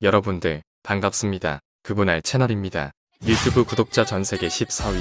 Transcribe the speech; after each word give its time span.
여러분들 0.00 0.62
반갑습니다. 0.84 1.58
그분할 1.82 2.22
채널입니다. 2.22 2.92
유튜브 3.26 3.64
구독자 3.64 4.04
전세계 4.04 4.46
14위. 4.46 5.00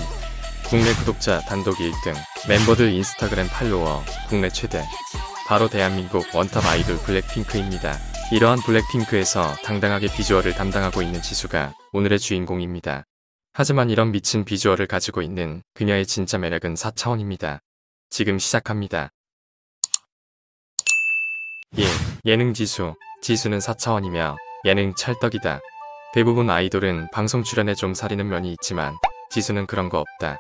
국내 0.70 0.92
구독자 0.96 1.39
단독 1.42 1.75
1등. 1.75 2.16
멤버들 2.50 2.92
인스타그램 2.92 3.47
팔로워 3.47 4.03
국내 4.27 4.49
최대. 4.49 4.83
바로 5.47 5.69
대한민국 5.69 6.25
원탑 6.33 6.65
아이돌 6.65 6.97
블랙핑크입니다. 6.97 7.95
이러한 8.31 8.57
블랙핑크에서 8.59 9.54
당당하게 9.63 10.07
비주얼을 10.07 10.54
담당하고 10.54 11.04
있는 11.04 11.21
지수가 11.21 11.75
오늘의 11.93 12.18
주인공입니다. 12.18 13.04
하지만 13.54 13.91
이런 13.91 14.11
미친 14.11 14.45
비주얼을 14.45 14.88
가지고 14.88 15.21
있는 15.21 15.61
그녀의 15.75 16.07
진짜 16.07 16.39
매력은 16.39 16.73
4차원입니다. 16.73 17.59
지금 18.09 18.39
시작합니다. 18.39 19.09
예, 21.77 21.86
예능 22.25 22.55
지수. 22.55 22.95
지수는 23.21 23.59
4차원이며 23.59 24.46
예능 24.68 24.93
찰떡이다. 24.95 25.61
대부분 26.13 26.49
아이돌은 26.49 27.08
방송 27.13 27.41
출연에 27.41 27.73
좀 27.73 27.94
사리는 27.94 28.27
면이 28.27 28.52
있지만 28.52 28.98
지수는 29.30 29.66
그런 29.66 29.88
거 29.88 29.99
없다. 29.99 30.39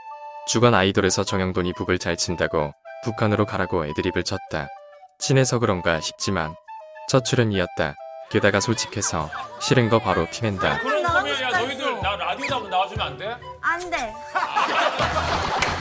주간 0.49 0.73
아이돌에서 0.73 1.23
정영돈이 1.23 1.71
북을 1.77 1.97
잘 1.97 2.17
친다고 2.17 2.73
북한으로 3.05 3.45
가라고 3.45 3.85
애드립을 3.85 4.25
쳤다. 4.25 4.67
친해서 5.17 5.59
그런가 5.59 6.01
싶지만 6.01 6.53
첫 7.07 7.23
출연이었다. 7.23 7.95
게다가 8.29 8.59
솔직해서 8.59 9.29
싫은 9.61 9.87
거 9.87 9.99
바로 9.99 10.29
티낸다. 10.29 10.79
그런 10.79 11.01
나가고 11.03 11.25
거면 11.29 11.41
야 11.43 11.49
너희들. 11.59 12.01
나 12.01 12.15
라디오도 12.17 12.55
한번 12.55 12.69
나와주면 12.69 13.07
안 13.07 13.17
돼? 13.17 13.37
안 13.61 13.89
돼. 13.89 14.13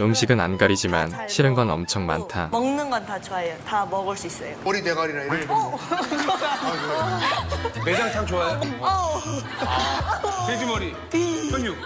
음식은 0.00 0.40
안 0.40 0.58
가리지만 0.58 1.28
싫은 1.28 1.54
건 1.54 1.70
엄청 1.70 2.06
많다. 2.06 2.48
먹는 2.50 2.90
건 2.90 3.04
다 3.04 3.20
좋아해요. 3.20 3.56
다 3.66 3.84
먹을 3.86 4.16
수 4.16 4.26
있어요. 4.26 4.56
머리 4.64 4.82
대가리나 4.82 5.22
이런 5.24 5.46
거. 5.46 5.78
내장탕 7.84 8.26
좋아해? 8.26 8.58
돼지머리, 10.46 10.94
현육. 11.50 11.76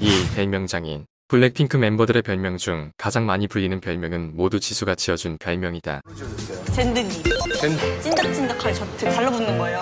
이 0.00 0.26
별명장인 0.34 1.06
블랙핑크 1.28 1.76
멤버들의 1.78 2.22
별명 2.22 2.58
중 2.58 2.92
가장 2.98 3.24
많이 3.26 3.48
불리는 3.48 3.80
별명은 3.80 4.36
모두 4.36 4.60
지수가 4.60 4.94
지어준 4.96 5.38
별명이다. 5.38 6.02
젠드기. 6.74 7.22
젠- 7.60 7.78
찐득찐득하게 8.02 8.74
저 8.74 8.86
되게 8.98 9.14
달라붙는 9.14 9.56
거예요. 9.58 9.80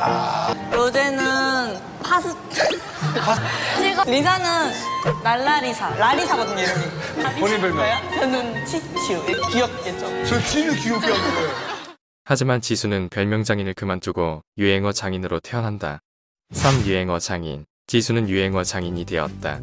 요새는 0.75 1.81
파스. 2.03 2.29
리사는 4.07 4.73
랄라리사. 5.23 5.91
라리사거든요, 5.97 6.61
이름이. 6.61 7.41
본인 7.41 7.61
별명. 7.61 8.11
저는 8.19 8.67
치치우. 8.67 9.25
귀엽겠죠? 9.51 10.25
저 10.25 10.41
진짜 10.43 10.73
귀엽게 10.81 11.07
하는 11.07 11.35
거예요. 11.35 11.73
하지만 12.25 12.61
지수는 12.61 13.09
별명 13.09 13.43
장인을 13.45 13.75
그만두고 13.75 14.43
유행어 14.59 14.93
장인으로 14.93 15.41
태어난다. 15.41 15.99
3. 16.53 16.83
유행어 16.87 17.19
장인. 17.19 17.65
지수는 17.89 18.29
유행어 18.29 18.63
장인이 18.65 19.05
되었다. 19.05 19.59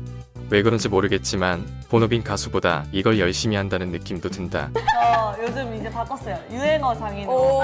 왜 0.49 0.61
그런지 0.61 0.89
모르겠지만 0.89 1.65
본업인 1.89 2.23
가수보다 2.23 2.85
이걸 2.91 3.19
열심히 3.19 3.55
한다는 3.55 3.89
느낌도 3.89 4.29
든다. 4.29 4.69
저 4.73 5.35
요즘 5.41 5.73
이제 5.75 5.89
바꿨어요. 5.89 6.37
유행어 6.51 6.95
장인으로. 6.97 7.61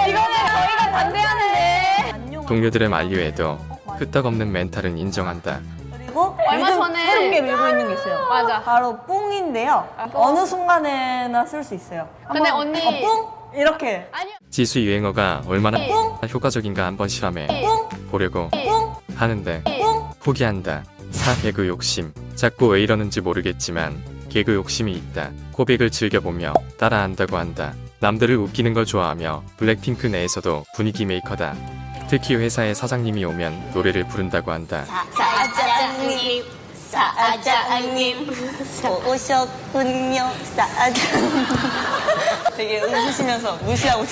이거는 0.00 0.14
저희가 0.14 0.90
반대하는데. 0.90 2.44
동료들의 2.46 2.88
만류에도 2.88 3.58
끄떡없는 3.98 4.50
멘탈은 4.52 4.98
인정한다. 4.98 5.60
그리고 5.96 6.36
얼마 6.48 6.68
요즘 6.70 6.80
전에- 6.80 6.96
새로운 7.06 7.30
게 7.30 7.40
밀고 7.40 7.68
있는 7.68 7.88
게 7.88 7.94
있어요. 7.94 8.28
맞아. 8.28 8.62
바로 8.62 8.96
뿡인데요. 9.02 9.88
어느 10.14 10.44
순간에나 10.46 11.44
쓸 11.46 11.62
수 11.64 11.74
있어요. 11.74 12.08
근데 12.32 12.48
한번, 12.50 12.68
언니- 12.68 12.80
어, 12.86 12.90
뿡 13.52 13.58
이렇게 13.58 14.08
아니요. 14.12 14.34
지수 14.50 14.80
유행어가 14.80 15.42
얼마나 15.46 15.78
뿡 15.86 16.26
효과적인가 16.28 16.84
한번 16.86 17.08
실험해 17.08 17.46
뿡 17.46 17.88
보려고 18.10 18.48
뿡 18.50 19.16
하는데 19.16 19.62
뿡. 19.64 19.72
포기한다. 20.20 20.84
4. 21.10 21.34
개그 21.42 21.68
욕심. 21.68 22.12
자꾸 22.34 22.66
왜 22.68 22.82
이러는지 22.82 23.20
모르겠지만 23.20 24.02
개그 24.28 24.54
욕심이 24.54 24.92
있다. 24.92 25.30
코빅을 25.52 25.90
즐겨보며 25.90 26.54
따라한다고 26.78 27.36
한다. 27.36 27.72
남들을 28.00 28.36
웃기는 28.36 28.74
걸 28.74 28.84
좋아하며 28.84 29.42
블랙핑크 29.56 30.08
내에서도 30.08 30.64
분위기 30.74 31.04
메이커다. 31.06 31.54
특히 32.16 32.36
회사에 32.36 32.74
사장님이 32.74 33.24
오면 33.24 33.72
노래를 33.74 34.06
부른다고 34.06 34.52
한다. 34.52 34.84
사장님, 34.84 36.44
사장님, 36.88 38.30
오셨군요, 39.04 40.30
사장님. 40.54 41.02
되게 42.56 42.80
웃으시면서 42.82 43.56
무시하고. 43.56 44.04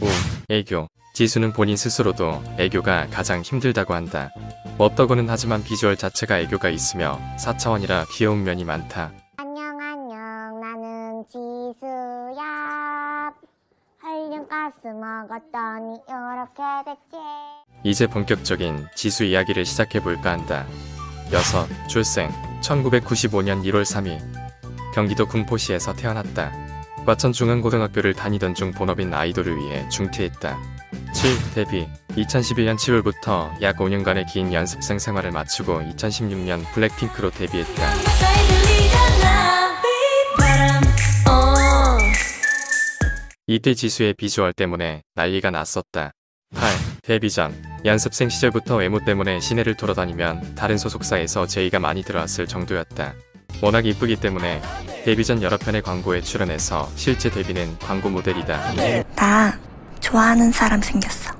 5. 0.00 0.06
애교. 0.48 0.86
지수는 1.14 1.52
본인 1.52 1.76
스스로도 1.76 2.44
애교가 2.58 3.08
가장 3.10 3.42
힘들다고 3.42 3.94
한다. 3.94 4.30
없다고는 4.78 5.28
하지만 5.28 5.64
비주얼 5.64 5.96
자체가 5.96 6.38
애교가 6.38 6.68
있으며 6.68 7.18
4차원이라 7.40 8.06
귀여운 8.12 8.44
면이 8.44 8.62
많다. 8.62 9.10
가스 14.86 14.94
먹었더니 14.94 15.98
이렇게 16.08 16.62
됐지 16.84 17.22
이제 17.82 18.06
본격적인 18.06 18.86
지수 18.94 19.24
이야기를 19.24 19.64
시작해볼까 19.64 20.30
한다. 20.32 20.64
6. 21.32 21.88
출생 21.88 22.30
1995년 22.60 23.64
1월 23.64 23.82
3일 23.82 24.20
경기도 24.94 25.26
군포시에서 25.26 25.94
태어났다. 25.94 26.52
과천중앙고등학교를 27.04 28.14
다니던 28.14 28.54
중 28.54 28.70
본업인 28.72 29.12
아이돌을 29.12 29.56
위해 29.56 29.88
중퇴했다. 29.88 30.56
7. 31.12 31.30
데뷔 31.54 31.88
2011년 32.10 32.76
7월부터 32.76 33.60
약 33.62 33.78
5년간의 33.78 34.26
긴 34.32 34.52
연습생 34.52 34.98
생활을 34.98 35.32
마치고 35.32 35.80
2016년 35.80 36.64
블랙핑크로 36.72 37.30
데뷔했다. 37.30 38.65
이때 43.48 43.74
지수의 43.74 44.14
비주얼 44.14 44.52
때문에 44.52 45.02
난리가 45.14 45.52
났었다. 45.52 46.10
8. 46.54 46.68
데뷔 47.02 47.30
전 47.30 47.54
연습생 47.84 48.28
시절부터 48.28 48.76
외모 48.76 49.04
때문에 49.04 49.38
시내를 49.38 49.76
돌아다니면 49.76 50.56
다른 50.56 50.76
소속사에서 50.76 51.46
제의가 51.46 51.78
많이 51.78 52.02
들어왔을 52.02 52.48
정도였다. 52.48 53.14
워낙 53.62 53.86
이쁘기 53.86 54.16
때문에 54.16 54.60
데뷔 55.04 55.24
전 55.24 55.42
여러 55.42 55.56
편의 55.58 55.82
광고에 55.82 56.22
출연해서 56.22 56.90
실제 56.96 57.30
데뷔는 57.30 57.78
광고 57.78 58.10
모델이다. 58.10 58.74
나 59.14 59.56
좋아하는 60.00 60.50
사람 60.50 60.82
생겼어. 60.82 61.32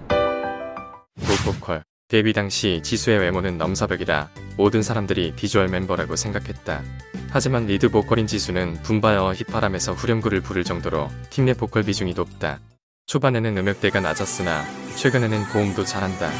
로보컬 1.17 1.83
데뷔 2.09 2.33
당시 2.33 2.81
지수의 2.85 3.19
외모는 3.19 3.59
넘사벽이라 3.59 4.29
모든 4.57 4.83
사람들이 4.83 5.33
비주얼 5.35 5.69
멤버라고 5.69 6.15
생각했다. 6.15 6.83
하지만 7.31 7.67
리드 7.67 7.89
보컬인 7.91 8.27
지수는 8.29 8.75
붐바야와 8.83 9.35
휘파람에서 9.35 9.93
후렴구를 9.93 10.41
부를 10.41 10.63
정도로 10.65 11.11
팀 11.31 11.47
내 11.47 11.55
보컬 11.55 11.83
비중이 11.83 12.15
높다. 12.15 12.61
초반에는 13.07 13.59
음역대가 13.59 14.01
낮았으나 14.01 14.65
최근에는 14.97 15.49
고음도 15.49 15.85
잘한다. 15.85 16.31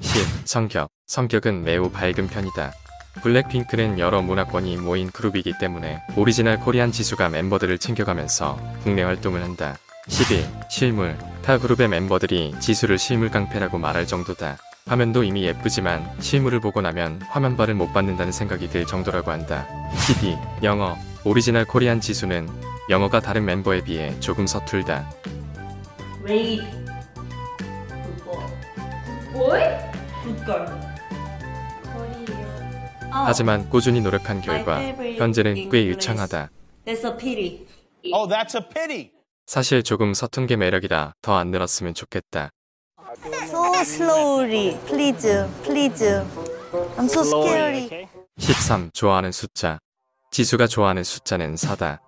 10. 0.00 0.46
성격. 0.46 0.88
성격은 1.06 1.62
매우 1.64 1.90
밝은 1.90 2.28
편이다. 2.28 2.72
블랙핑크는 3.22 3.98
여러 3.98 4.22
문화권이 4.22 4.76
모인 4.78 5.10
그룹이기 5.10 5.54
때문에 5.58 6.02
original 6.16 6.60
Korean 6.60 6.92
지수가 6.92 7.28
멤버들을 7.28 7.78
챙겨가면서 7.78 8.58
국내 8.82 9.02
활동을 9.02 9.42
한다. 9.42 9.76
11. 10.08 10.46
실물. 10.68 11.16
타 11.42 11.58
그룹의 11.58 11.88
멤버들이 11.88 12.54
지수를 12.60 12.98
실물 12.98 13.30
깡패라고 13.30 13.78
말할 13.78 14.06
정도다. 14.06 14.58
화면도 14.86 15.24
이미 15.24 15.42
예쁘지만 15.44 16.08
실물을 16.20 16.60
보고 16.60 16.80
나면 16.80 17.20
화면발을 17.28 17.74
못 17.74 17.92
받는다는 17.92 18.30
생각이 18.30 18.68
들 18.68 18.86
정도라고 18.86 19.32
한다. 19.32 19.66
12. 20.06 20.36
영어. 20.62 20.96
original 21.24 21.64
Korean 21.64 22.00
지수는 22.00 22.48
영어가 22.88 23.20
다른 23.20 23.44
멤버에 23.44 23.82
비해 23.82 24.18
조금 24.20 24.46
서툴다. 24.46 25.10
레이드. 26.22 26.62
뭘? 29.32 29.78
Good 30.22 30.54
girl. 30.54 30.95
하지만 33.24 33.68
꾸준히 33.70 34.00
노력한 34.00 34.40
결과 34.40 34.80
현재는 34.82 35.70
꽤 35.70 35.86
유창하다. 35.86 36.50
That's 36.84 37.04
a 37.04 37.16
pity. 37.16 37.66
Oh, 38.12 38.28
that's 38.28 38.54
a 38.54 38.62
pity. 38.68 39.10
사실 39.46 39.82
조금 39.82 40.12
서툰 40.14 40.46
게 40.46 40.56
매력이라 40.56 41.14
더안 41.22 41.50
늘었으면 41.50 41.94
좋겠다. 41.94 42.50
So 43.46 43.74
slowly, 43.80 44.76
please, 44.86 45.46
please. 45.62 46.04
I'm 46.96 47.04
so 47.04 47.22
scary. 47.22 48.08
13. 48.38 48.90
좋아하는 48.92 49.32
숫자. 49.32 49.78
지수가 50.30 50.66
좋아하는 50.66 51.02
숫자는 51.04 51.54
4다. 51.54 52.00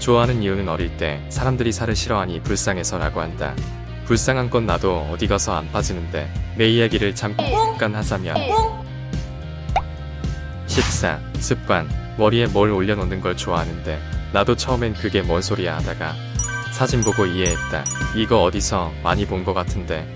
좋아하는 0.00 0.42
이유는 0.42 0.68
어릴 0.68 0.96
때 0.96 1.24
사람들이 1.30 1.72
살을 1.72 1.94
싫어하니 1.94 2.42
불쌍해서라고 2.42 3.20
한다. 3.20 3.54
불쌍한 4.06 4.50
건 4.50 4.66
나도 4.66 4.98
어디 5.12 5.26
가서 5.26 5.54
안 5.54 5.70
빠지는데 5.70 6.28
내 6.56 6.68
이야기를 6.68 7.14
잠깐 7.14 7.94
하자면 7.94 8.34
뿡. 8.34 8.65
식사, 10.76 11.18
습관, 11.38 11.88
머리에 12.18 12.46
뭘 12.48 12.70
올려놓는 12.70 13.22
걸 13.22 13.34
좋아하는데 13.34 13.98
나도 14.34 14.56
처음엔 14.56 14.92
그게 14.92 15.22
뭔 15.22 15.40
소리야 15.40 15.78
하다가 15.78 16.14
사진 16.70 17.00
보고 17.00 17.24
이해했다. 17.24 17.82
이거 18.14 18.42
어디서 18.42 18.92
많이 19.02 19.24
본 19.24 19.42
것 19.42 19.54
같은데. 19.54 20.06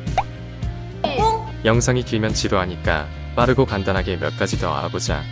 영상이 1.64 2.02
길면 2.02 2.34
지루하니까 2.34 3.08
빠르고 3.34 3.64
간단하게 3.64 4.18
몇 4.18 4.36
가지 4.38 4.58
더 4.58 4.74
알아보자. 4.74 5.22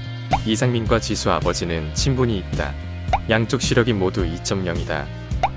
이상민과 0.46 0.98
지수 1.00 1.30
아버지는 1.30 1.92
친분이 1.94 2.38
있다. 2.38 2.72
양쪽 3.28 3.60
시력이 3.60 3.92
모두 3.92 4.24
2.0이다. 4.24 5.04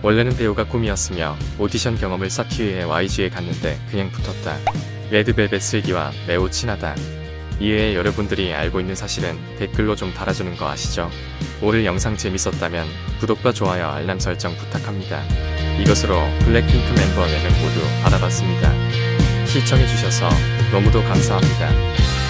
원래는 0.02 0.36
배우가 0.36 0.66
꿈이었으며 0.66 1.38
오디션 1.58 1.98
경험을 1.98 2.30
쌓기 2.30 2.66
위해 2.66 2.84
YG에 2.84 3.30
갔는데 3.30 3.80
그냥 3.90 4.12
붙었다. 4.12 4.58
레드벨벳 5.12 5.62
슬기와 5.62 6.12
매우 6.28 6.52
친하다. 6.52 7.21
이외에 7.62 7.94
여러분들이 7.94 8.52
알고 8.56 8.80
있는 8.80 8.96
사실은 8.96 9.38
댓글로 9.58 9.96
좀 9.96 10.12
달아주는 10.12 10.58
거 10.58 10.68
아시죠? 10.68 11.12
오늘 11.62 11.86
영상 11.86 12.18
재밌었다면 12.18 12.88
구독과 13.19 13.54
좋아요 13.54 13.88
알람 13.88 14.19
설정 14.19 14.56
부탁합니다. 14.58 15.22
이것으로 15.80 16.19
블랙핑크 16.40 16.88
멤버 16.94 17.24
4명 17.24 17.62
모두 17.62 17.80
알아봤습니다. 18.04 18.74
시청해주셔서 19.46 20.28
너무도 20.72 21.04
감사합니다. 21.04 22.21